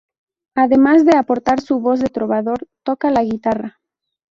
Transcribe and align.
Además 0.55 1.05
de 1.05 1.15
aportar 1.15 1.61
su 1.61 1.79
"voz 1.79 1.99
de 1.99 2.07
trovador", 2.09 2.67
toca 2.81 3.11
la 3.11 3.21
guitarra. 3.23 3.79